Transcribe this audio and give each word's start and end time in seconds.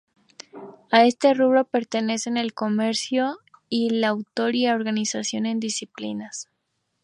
A 0.89 1.05
este 1.05 1.35
rubro 1.35 1.63
pertenecen 1.65 2.35
el 2.37 2.55
comentario, 2.55 3.37
el 3.69 4.03
autor 4.03 4.55
y 4.55 4.65
la 4.65 4.73
organización 4.73 5.45
en 5.45 5.59
disciplinas. 5.59 6.49